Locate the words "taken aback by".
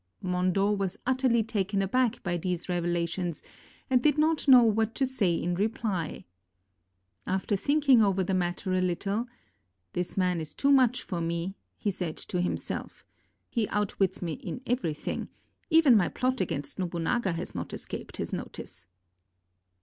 1.43-2.35